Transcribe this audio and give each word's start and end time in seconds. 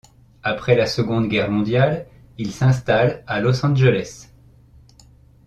Après 0.41 0.75
la 0.75 0.87
Seconde 0.87 1.27
Guerre 1.29 1.51
mondiale, 1.51 2.07
il 2.39 2.51
s'installe 2.51 3.23
à 3.27 3.39
Los 3.39 3.63
Angeles. 3.63 4.29